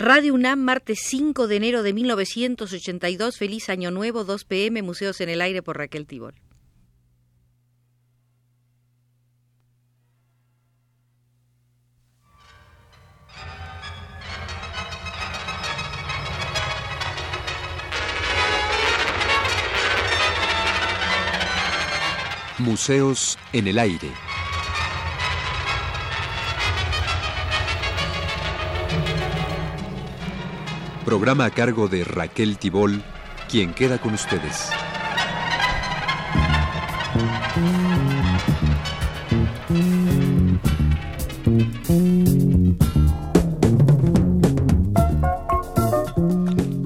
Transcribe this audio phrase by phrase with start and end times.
[0.00, 3.36] Radio UNAM, martes 5 de enero de 1982.
[3.36, 6.36] Feliz Año Nuevo, 2 pm, Museos en el Aire por Raquel Tibol.
[22.60, 24.27] Museos en el Aire.
[31.08, 33.02] Programa a cargo de Raquel Tibol,
[33.50, 34.68] quien queda con ustedes.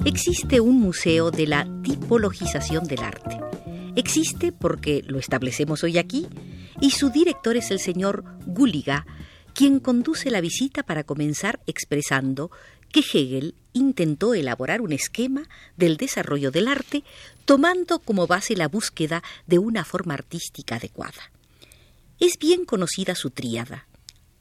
[0.05, 3.37] Existe un museo de la tipologización del arte.
[3.97, 6.27] Existe porque lo establecemos hoy aquí
[6.79, 9.05] y su director es el señor Gulliga,
[9.53, 12.51] quien conduce la visita para comenzar expresando
[12.93, 17.03] que Hegel intentó elaborar un esquema del desarrollo del arte
[17.43, 21.31] tomando como base la búsqueda de una forma artística adecuada.
[22.19, 23.87] Es bien conocida su tríada,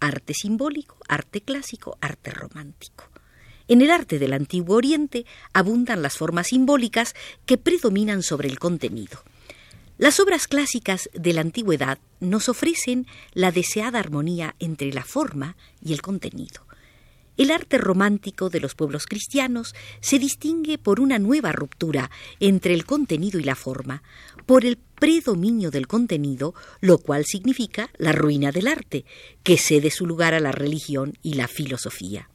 [0.01, 3.09] arte simbólico, arte clásico, arte romántico.
[3.69, 7.15] En el arte del Antiguo Oriente abundan las formas simbólicas
[7.47, 9.23] que predominan sobre el contenido.
[9.97, 15.95] Las obras clásicas de la antigüedad nos ofrecen la deseada armonía entre la forma y
[15.95, 16.67] el contenido.
[17.37, 22.85] El arte romántico de los pueblos cristianos se distingue por una nueva ruptura entre el
[22.85, 24.03] contenido y la forma,
[24.45, 29.05] por el predominio del contenido, lo cual significa la ruina del arte,
[29.43, 32.29] que cede su lugar a la religión y la filosofía.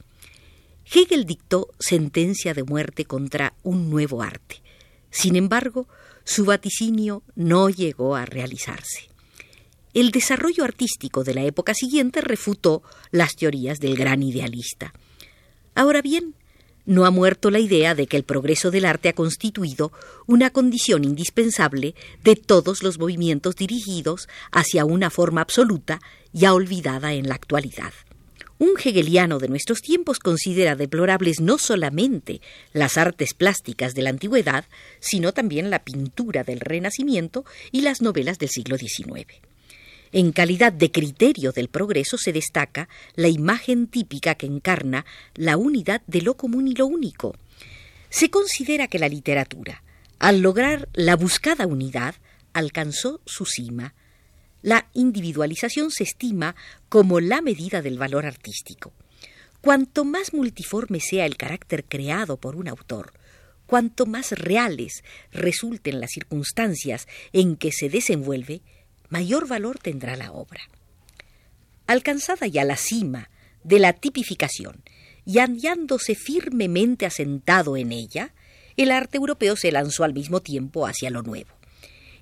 [0.90, 4.62] Hegel dictó sentencia de muerte contra un nuevo arte.
[5.10, 5.86] Sin embargo,
[6.24, 9.08] su vaticinio no llegó a realizarse.
[9.98, 14.94] El desarrollo artístico de la época siguiente refutó las teorías del gran idealista.
[15.74, 16.36] Ahora bien,
[16.86, 19.90] no ha muerto la idea de que el progreso del arte ha constituido
[20.28, 25.98] una condición indispensable de todos los movimientos dirigidos hacia una forma absoluta
[26.32, 27.92] ya olvidada en la actualidad.
[28.60, 32.40] Un hegeliano de nuestros tiempos considera deplorables no solamente
[32.72, 34.64] las artes plásticas de la antigüedad,
[35.00, 39.26] sino también la pintura del Renacimiento y las novelas del siglo XIX.
[40.12, 45.04] En calidad de criterio del progreso se destaca la imagen típica que encarna
[45.34, 47.36] la unidad de lo común y lo único.
[48.10, 49.82] Se considera que la literatura,
[50.18, 52.14] al lograr la buscada unidad,
[52.52, 53.94] alcanzó su cima,
[54.62, 56.56] la individualización se estima
[56.88, 58.92] como la medida del valor artístico.
[59.60, 63.12] Cuanto más multiforme sea el carácter creado por un autor,
[63.66, 68.62] cuanto más reales resulten las circunstancias en que se desenvuelve,
[69.08, 70.60] mayor valor tendrá la obra.
[71.86, 73.30] Alcanzada ya la cima
[73.64, 74.82] de la tipificación
[75.24, 78.34] y hallándose firmemente asentado en ella,
[78.76, 81.50] el arte europeo se lanzó al mismo tiempo hacia lo nuevo.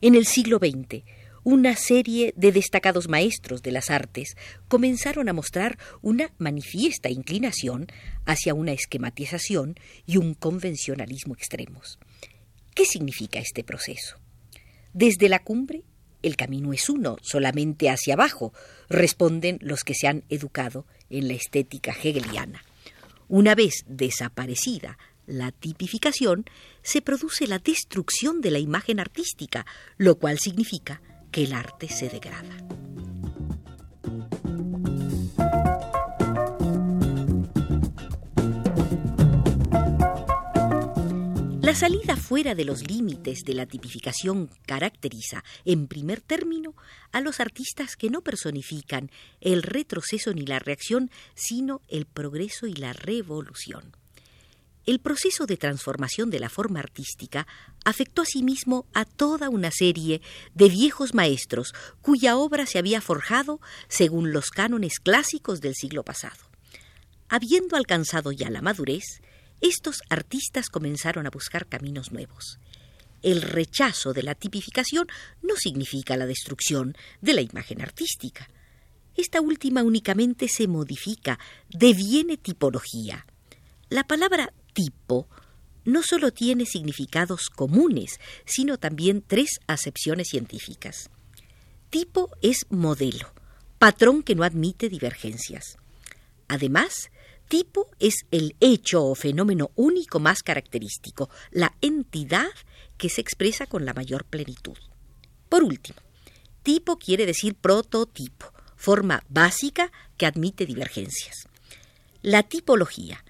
[0.00, 1.04] En el siglo XX,
[1.44, 4.36] una serie de destacados maestros de las artes
[4.66, 7.86] comenzaron a mostrar una manifiesta inclinación
[8.24, 9.76] hacia una esquematización
[10.06, 12.00] y un convencionalismo extremos.
[12.74, 14.16] ¿Qué significa este proceso?
[14.92, 15.84] Desde la cumbre,
[16.26, 18.52] el camino es uno, solamente hacia abajo,
[18.88, 22.62] responden los que se han educado en la estética hegeliana.
[23.28, 26.44] Una vez desaparecida la tipificación,
[26.82, 29.66] se produce la destrucción de la imagen artística,
[29.96, 32.85] lo cual significa que el arte se degrada.
[41.66, 46.76] La salida fuera de los límites de la tipificación caracteriza, en primer término,
[47.10, 49.10] a los artistas que no personifican
[49.40, 53.96] el retroceso ni la reacción, sino el progreso y la revolución.
[54.86, 57.48] El proceso de transformación de la forma artística
[57.84, 60.22] afectó asimismo a toda una serie
[60.54, 66.48] de viejos maestros cuya obra se había forjado según los cánones clásicos del siglo pasado.
[67.28, 69.20] Habiendo alcanzado ya la madurez,
[69.60, 72.58] estos artistas comenzaron a buscar caminos nuevos.
[73.22, 75.08] El rechazo de la tipificación
[75.42, 78.48] no significa la destrucción de la imagen artística.
[79.16, 81.38] Esta última únicamente se modifica,
[81.68, 83.26] deviene tipología.
[83.88, 85.28] La palabra tipo
[85.84, 91.10] no solo tiene significados comunes, sino también tres acepciones científicas.
[91.90, 93.32] Tipo es modelo,
[93.78, 95.78] patrón que no admite divergencias.
[96.48, 97.10] Además,
[97.48, 102.50] tipo es el hecho o fenómeno único más característico, la entidad
[102.96, 104.76] que se expresa con la mayor plenitud.
[105.48, 105.98] Por último,
[106.62, 111.48] tipo quiere decir prototipo, forma básica que admite divergencias.
[112.22, 113.22] La tipología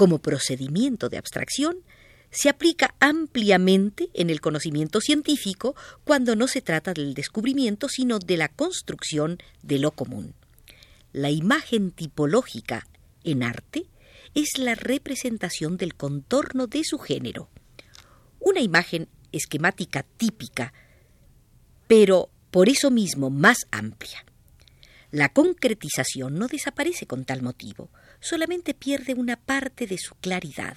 [0.00, 1.76] como procedimiento de abstracción,
[2.30, 8.38] se aplica ampliamente en el conocimiento científico cuando no se trata del descubrimiento, sino de
[8.38, 10.32] la construcción de lo común.
[11.12, 12.86] La imagen tipológica
[13.24, 13.86] en arte
[14.34, 17.48] es la representación del contorno de su género.
[18.38, 20.72] Una imagen esquemática típica,
[21.86, 24.24] pero por eso mismo más amplia.
[25.10, 27.90] La concretización no desaparece con tal motivo,
[28.20, 30.76] solamente pierde una parte de su claridad.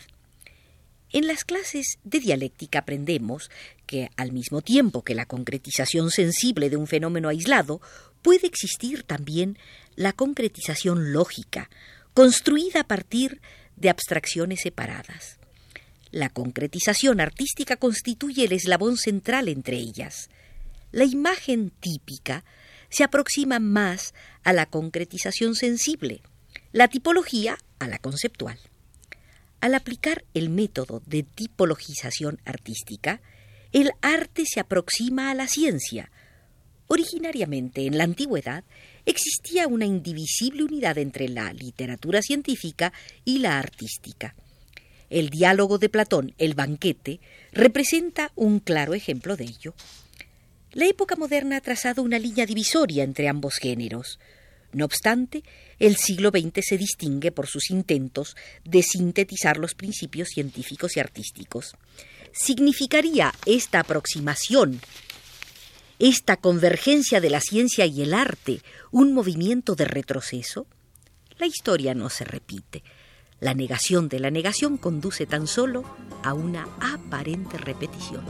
[1.12, 3.52] En las clases de dialéctica aprendemos
[3.86, 7.80] que, al mismo tiempo que la concretización sensible de un fenómeno aislado,
[8.24, 9.60] puede existir también
[9.96, 11.70] la concretización lógica,
[12.14, 13.42] construida a partir
[13.76, 15.40] de abstracciones separadas.
[16.12, 20.30] La concretización artística constituye el eslabón central entre ellas.
[20.92, 22.46] La imagen típica
[22.90, 24.14] se aproxima más
[24.44, 26.22] a la concretización sensible,
[26.72, 28.60] la tipología a la conceptual.
[29.60, 33.22] Al aplicar el método de tipologización artística,
[33.72, 36.12] el arte se aproxima a la ciencia.
[36.88, 38.64] Originariamente, en la antigüedad,
[39.06, 42.94] existía una indivisible unidad entre la literatura científica
[43.26, 44.36] y la artística.
[45.10, 47.20] El diálogo de Platón, el banquete,
[47.52, 49.74] representa un claro ejemplo de ello.
[50.72, 54.20] La época moderna ha trazado una línea divisoria entre ambos géneros.
[54.72, 55.44] No obstante,
[55.78, 58.36] el siglo XX se distingue por sus intentos
[58.66, 61.76] de sintetizar los principios científicos y artísticos.
[62.32, 64.82] ¿Significaría esta aproximación,
[66.00, 68.62] esta convergencia de la ciencia y el arte,
[68.92, 70.68] un movimiento de retroceso?
[71.38, 72.84] La historia no se repite.
[73.40, 75.84] La negación de la negación conduce tan solo
[76.24, 78.24] a una aparente repetición.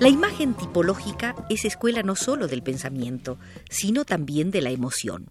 [0.00, 3.38] La imagen tipológica es escuela no solo del pensamiento,
[3.68, 5.28] sino también de la emoción.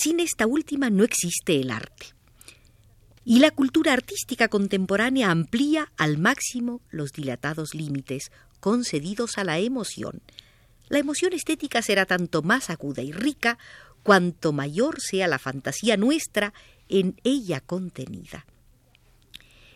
[0.00, 2.14] Sin esta última no existe el arte.
[3.24, 8.30] Y la cultura artística contemporánea amplía al máximo los dilatados límites
[8.60, 10.22] concedidos a la emoción.
[10.88, 13.58] La emoción estética será tanto más aguda y rica
[14.04, 16.54] cuanto mayor sea la fantasía nuestra
[16.88, 18.46] en ella contenida.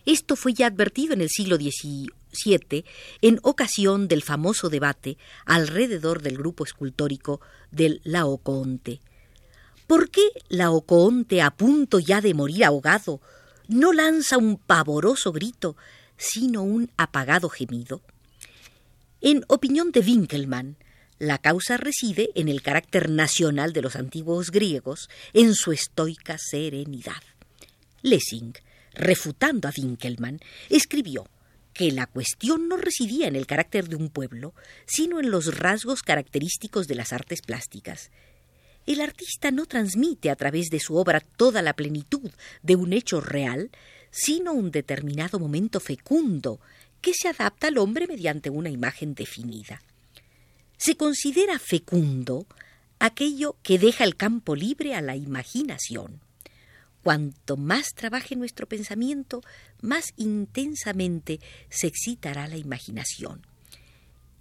[0.07, 2.85] Esto fue ya advertido en el siglo XVII
[3.23, 7.41] en ocasión del famoso debate alrededor del grupo escultórico
[7.73, 9.01] del Laocoonte.
[9.93, 13.21] ¿Por qué Laocoonte, a punto ya de morir ahogado,
[13.69, 15.77] no lanza un pavoroso grito,
[16.17, 18.00] sino un apagado gemido?
[19.21, 20.79] En opinión de Winkelmann,
[21.19, 27.23] la causa reside en el carácter nacional de los antiguos griegos, en su estoica serenidad.
[28.00, 28.55] Lessing
[28.95, 30.41] refutando a Winkelmann,
[30.71, 31.29] escribió
[31.75, 34.55] que la cuestión no residía en el carácter de un pueblo,
[34.87, 38.11] sino en los rasgos característicos de las artes plásticas.
[38.87, 42.31] El artista no transmite a través de su obra toda la plenitud
[42.62, 43.70] de un hecho real,
[44.11, 46.61] sino un determinado momento fecundo
[47.00, 49.82] que se adapta al hombre mediante una imagen definida.
[50.76, 52.46] Se considera fecundo
[52.99, 56.20] aquello que deja el campo libre a la imaginación.
[57.02, 59.43] Cuanto más trabaje nuestro pensamiento,
[59.81, 63.42] más intensamente se excitará la imaginación.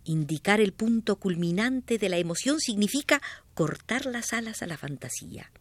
[0.04, 3.22] Indicar el punto culminante de la emoción significa
[3.54, 5.52] cortar las alas a la fantasía.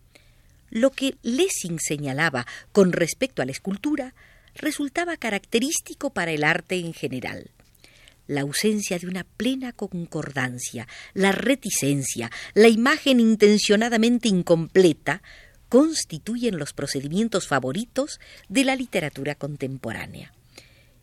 [0.70, 4.14] Lo que Lessing señalaba con respecto a la escultura
[4.54, 7.50] resultaba característico para el arte en general.
[8.26, 15.23] La ausencia de una plena concordancia, la reticencia, la imagen intencionadamente incompleta,
[15.68, 20.32] constituyen los procedimientos favoritos de la literatura contemporánea.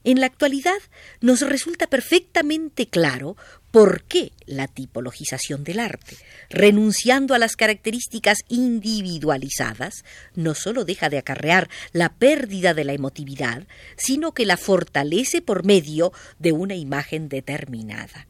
[0.07, 0.77] En la actualidad
[1.19, 3.35] nos resulta perfectamente claro
[3.71, 6.15] por qué la tipologización del arte,
[6.49, 13.67] renunciando a las características individualizadas, no sólo deja de acarrear la pérdida de la emotividad,
[13.97, 18.27] sino que la fortalece por medio de una imagen determinada.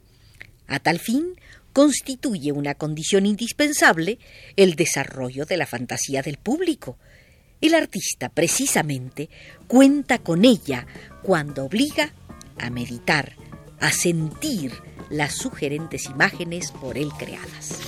[0.66, 1.36] A tal fin,
[1.74, 4.18] constituye una condición indispensable
[4.56, 6.98] el desarrollo de la fantasía del público.
[7.60, 9.30] El artista, precisamente,
[9.68, 10.86] cuenta con ella
[11.24, 12.14] cuando obliga
[12.60, 13.34] a meditar,
[13.80, 14.74] a sentir
[15.10, 17.80] las sugerentes imágenes por él creadas.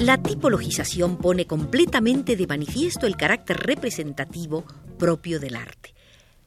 [0.00, 4.64] La tipologización pone completamente de manifiesto el carácter representativo
[4.98, 5.95] propio del arte.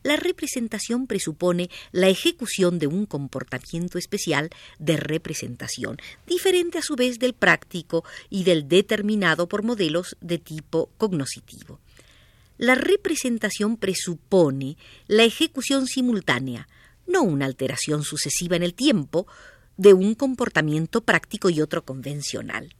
[0.01, 7.19] La representación presupone la ejecución de un comportamiento especial de representación, diferente a su vez
[7.19, 11.79] del práctico y del determinado por modelos de tipo cognoscitivo.
[12.57, 14.77] La representación presupone
[15.07, 16.67] la ejecución simultánea,
[17.05, 19.27] no una alteración sucesiva en el tiempo,
[19.75, 22.75] de un comportamiento práctico y otro convencional.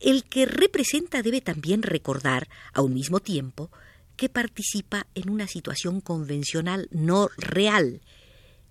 [0.00, 3.70] El que representa debe también recordar, a un mismo tiempo,
[4.16, 8.00] que participa en una situación convencional no real.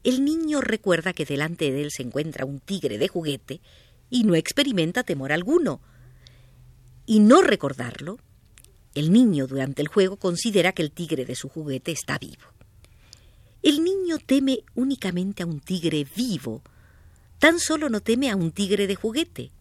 [0.04, 3.62] El niño recuerda que delante de él se encuentra un tigre de juguete
[4.10, 5.82] y no experimenta temor alguno.
[7.06, 8.20] Y no recordarlo,
[8.96, 12.44] el niño durante el juego considera que el tigre de su juguete está vivo.
[13.62, 16.62] El niño teme únicamente a un tigre vivo,
[17.40, 19.52] tan solo no teme a un tigre de juguete.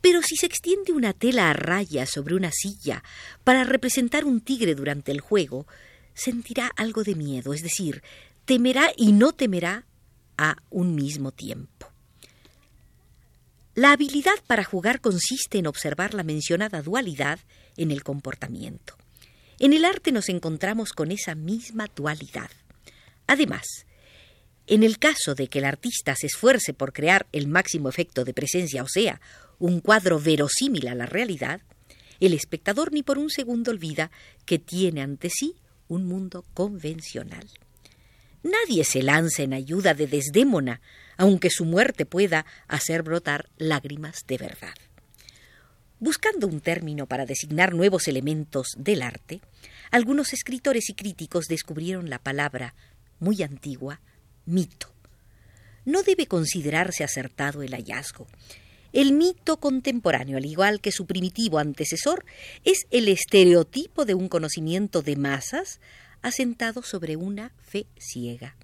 [0.00, 3.02] Pero si se extiende una tela a rayas sobre una silla
[3.44, 5.66] para representar un tigre durante el juego,
[6.14, 8.02] sentirá algo de miedo, es decir,
[8.44, 9.86] temerá y no temerá
[10.36, 11.88] a un mismo tiempo.
[13.74, 17.38] La habilidad para jugar consiste en observar la mencionada dualidad
[17.76, 18.96] en el comportamiento.
[19.58, 22.50] En el arte nos encontramos con esa misma dualidad.
[23.26, 23.86] Además,
[24.66, 28.34] en el caso de que el artista se esfuerce por crear el máximo efecto de
[28.34, 29.20] presencia, o sea,
[29.58, 31.60] un cuadro verosímil a la realidad,
[32.20, 34.10] el espectador ni por un segundo olvida
[34.44, 35.56] que tiene ante sí
[35.88, 37.48] un mundo convencional.
[38.42, 40.80] Nadie se lanza en ayuda de Desdémona,
[41.16, 44.74] aunque su muerte pueda hacer brotar lágrimas de verdad.
[46.00, 49.40] Buscando un término para designar nuevos elementos del arte,
[49.92, 52.74] algunos escritores y críticos descubrieron la palabra,
[53.20, 54.00] muy antigua,
[54.46, 54.88] mito.
[55.84, 58.26] No debe considerarse acertado el hallazgo.
[58.92, 62.24] El mito contemporáneo, al igual que su primitivo antecesor,
[62.64, 65.80] es el estereotipo de un conocimiento de masas
[66.20, 68.54] asentado sobre una fe ciega.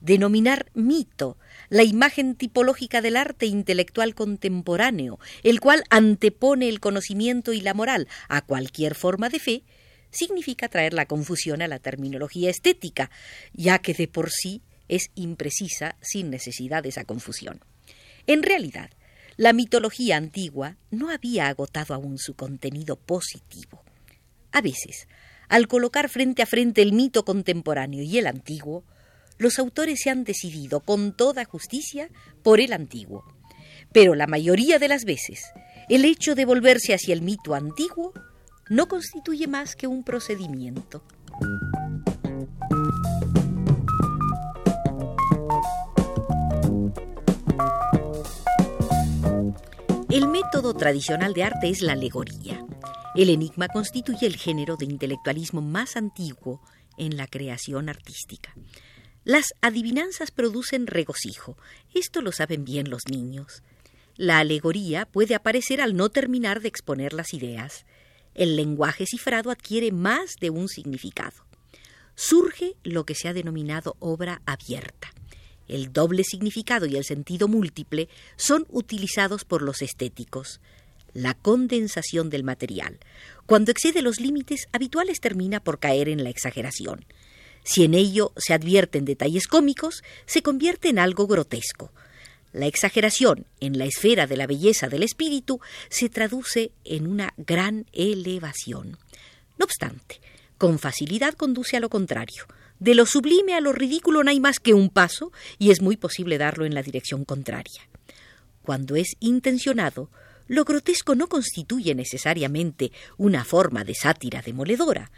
[0.00, 1.36] Denominar mito
[1.68, 8.08] la imagen tipológica del arte intelectual contemporáneo, el cual antepone el conocimiento y la moral
[8.28, 9.62] a cualquier forma de fe,
[10.10, 13.10] significa traer la confusión a la terminología estética,
[13.52, 17.60] ya que de por sí es imprecisa sin necesidad de esa confusión.
[18.26, 18.90] En realidad,
[19.38, 23.82] la mitología antigua no había agotado aún su contenido positivo.
[24.52, 25.08] A veces,
[25.48, 28.84] al colocar frente a frente el mito contemporáneo y el antiguo,
[29.38, 32.10] los autores se han decidido con toda justicia
[32.42, 33.24] por el antiguo.
[33.92, 35.52] Pero la mayoría de las veces,
[35.88, 38.12] el hecho de volverse hacia el mito antiguo
[38.68, 41.02] no constituye más que un procedimiento.
[50.78, 52.64] Tradicional de arte es la alegoría.
[53.14, 56.60] El enigma constituye el género de intelectualismo más antiguo
[56.96, 58.54] en la creación artística.
[59.24, 61.56] Las adivinanzas producen regocijo.
[61.94, 63.62] Esto lo saben bien los niños.
[64.16, 67.84] La alegoría puede aparecer al no terminar de exponer las ideas.
[68.34, 71.44] El lenguaje cifrado adquiere más de un significado.
[72.14, 75.12] Surge lo que se ha denominado obra abierta.
[75.72, 80.60] El doble significado y el sentido múltiple son utilizados por los estéticos.
[81.14, 82.98] La condensación del material,
[83.46, 87.06] cuando excede los límites habituales, termina por caer en la exageración.
[87.64, 91.90] Si en ello se advierten detalles cómicos, se convierte en algo grotesco.
[92.52, 97.86] La exageración en la esfera de la belleza del espíritu se traduce en una gran
[97.94, 98.98] elevación.
[99.56, 100.20] No obstante,
[100.58, 102.44] con facilidad conduce a lo contrario.
[102.82, 105.96] De lo sublime a lo ridículo no hay más que un paso y es muy
[105.96, 107.88] posible darlo en la dirección contraria.
[108.60, 110.10] Cuando es intencionado,
[110.48, 115.12] lo grotesco no constituye necesariamente una forma de sátira demoledora.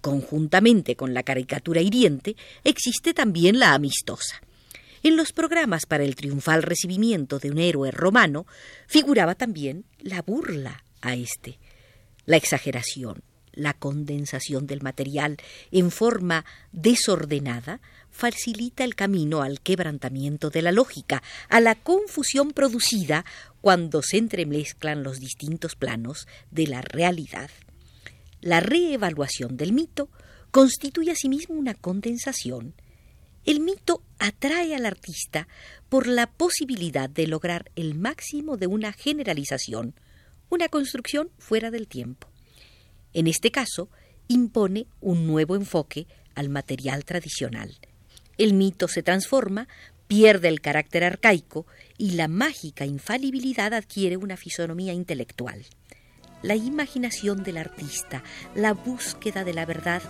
[0.00, 4.40] Conjuntamente con la caricatura hiriente, existe también la amistosa.
[5.02, 8.46] En los programas para el triunfal recibimiento de un héroe romano
[8.86, 11.58] figuraba también la burla a éste,
[12.24, 13.22] la exageración,
[13.52, 15.36] la condensación del material
[15.70, 17.80] en forma desordenada
[18.10, 23.24] facilita el camino al quebrantamiento de la lógica, a la confusión producida
[23.60, 27.50] cuando se entremezclan los distintos planos de la realidad.
[28.40, 30.08] La reevaluación del mito
[30.50, 32.74] constituye asimismo una condensación.
[33.44, 35.48] El mito atrae al artista
[35.88, 39.94] por la posibilidad de lograr el máximo de una generalización,
[40.50, 42.31] una construcción fuera del tiempo.
[43.14, 43.88] En este caso,
[44.28, 47.78] impone un nuevo enfoque al material tradicional.
[48.38, 49.68] El mito se transforma,
[50.06, 51.66] pierde el carácter arcaico
[51.98, 55.64] y la mágica infalibilidad adquiere una fisonomía intelectual.
[56.42, 60.02] La imaginación del artista, la búsqueda de la verdad,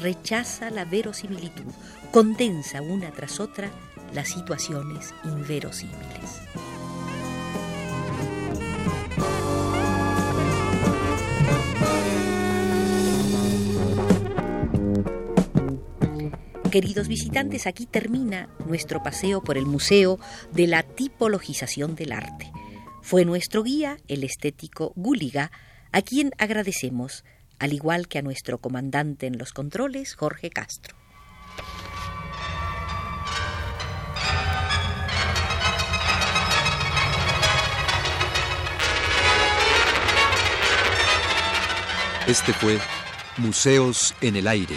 [0.00, 1.72] rechaza la verosimilitud,
[2.12, 3.70] condensa una tras otra
[4.12, 6.40] las situaciones inverosímiles.
[16.70, 20.20] Queridos visitantes, aquí termina nuestro paseo por el Museo
[20.52, 22.52] de la Tipologización del Arte.
[23.02, 25.50] Fue nuestro guía, el estético Gúliga,
[25.90, 27.24] a quien agradecemos,
[27.58, 30.94] al igual que a nuestro comandante en los controles, Jorge Castro.
[42.28, 42.78] Este fue
[43.38, 44.76] Museos en el Aire.